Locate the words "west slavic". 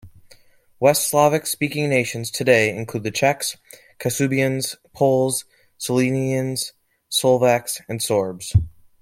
0.79-1.45